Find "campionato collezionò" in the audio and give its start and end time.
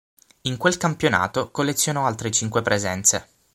0.77-2.07